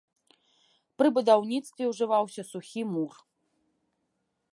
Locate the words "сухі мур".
2.53-3.13